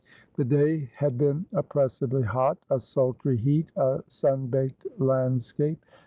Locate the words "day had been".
0.45-1.45